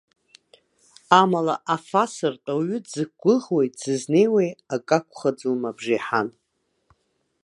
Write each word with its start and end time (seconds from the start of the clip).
Амала, 1.21 1.55
аф 1.73 1.87
асыртә, 2.03 2.47
ауаҩы 2.51 2.77
дзықәгәыӷуеи 2.85 3.67
дзызнеиуеи 3.73 4.49
акакәхаӡом 4.75 5.61
абжеиҳан. 5.69 6.27